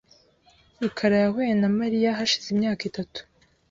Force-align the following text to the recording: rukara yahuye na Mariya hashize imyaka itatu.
rukara 0.81 1.15
yahuye 1.23 1.51
na 1.61 1.69
Mariya 1.79 2.17
hashize 2.17 2.47
imyaka 2.51 2.81
itatu. 2.89 3.19